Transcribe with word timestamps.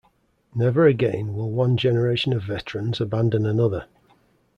Never 0.55 0.87
again 0.87 1.35
will 1.35 1.51
one 1.51 1.77
generation 1.77 2.33
of 2.33 2.41
veterans 2.41 2.99
abandon 2.99 3.45
another. 3.45 3.85